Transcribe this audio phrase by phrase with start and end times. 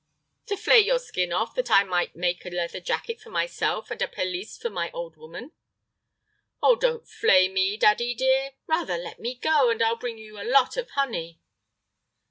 [0.47, 4.01] "To flay your skin off, that I may make a leather jacket for myself and
[4.01, 5.51] a pelisse for my old woman."
[6.59, 8.53] "Oh, don't flay me, daddy dear!
[8.65, 11.39] Rather let me go, and I'll bring you a lot of honey."